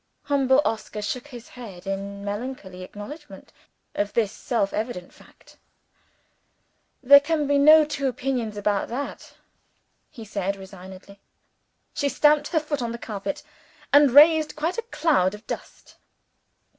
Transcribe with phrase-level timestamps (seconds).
[0.23, 3.53] Humble Oscar shook his head in melancholy acknowledgment
[3.93, 5.57] of this self evident fact.
[7.03, 9.35] "There can be no two opinions about that,"
[10.09, 11.19] he said resignedly.
[11.93, 13.43] She stamped her foot on the carpet
[13.93, 15.97] and raised quite a little cloud of dust.